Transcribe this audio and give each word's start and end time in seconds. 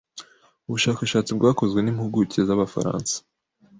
Ubushakashatsi 0.67 1.31
bwakozwe 1.37 1.79
n’impuguke 1.81 2.39
z’abafaransa 2.47 3.15